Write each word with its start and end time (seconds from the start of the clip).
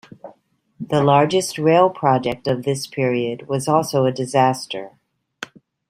The 0.79 1.03
largest 1.03 1.59
rail 1.59 1.91
project 1.91 2.47
of 2.47 2.63
this 2.63 2.87
period 2.87 3.47
was 3.47 3.67
also 3.67 4.05
a 4.05 4.11
disaster. 4.11 4.93